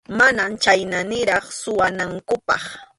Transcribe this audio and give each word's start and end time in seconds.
Mana 0.19 0.43
chhayna 0.63 0.99
niraq 1.11 1.45
suwanankupaq. 1.61 2.63